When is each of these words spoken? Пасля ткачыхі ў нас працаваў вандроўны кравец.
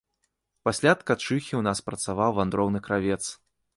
Пасля 0.69 0.93
ткачыхі 1.01 1.47
ў 1.55 1.61
нас 1.67 1.83
працаваў 1.91 2.35
вандроўны 2.41 2.79
кравец. 2.89 3.21